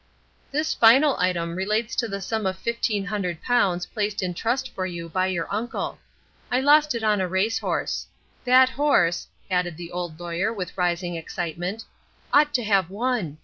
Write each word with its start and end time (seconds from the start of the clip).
"This 0.51 0.73
final 0.73 1.15
item 1.19 1.53
relates 1.55 1.95
to 1.97 2.07
the 2.07 2.21
sum 2.21 2.47
of 2.47 2.57
fifteen 2.57 3.05
hundred 3.05 3.39
pounds 3.43 3.85
placed 3.85 4.23
in 4.23 4.33
trust 4.33 4.73
for 4.73 4.87
you 4.87 5.07
by 5.07 5.27
your 5.27 5.45
uncle. 5.53 5.99
I 6.49 6.59
lost 6.59 6.95
it 6.95 7.03
on 7.03 7.21
a 7.21 7.27
horse 7.29 7.61
race. 7.61 8.07
That 8.43 8.69
horse," 8.69 9.27
added 9.51 9.77
the 9.77 9.91
Old 9.91 10.19
Lawyer 10.19 10.51
with 10.51 10.75
rising 10.75 11.17
excitement, 11.17 11.85
"ought 12.33 12.51
to 12.55 12.63
have 12.63 12.89
won. 12.89 13.37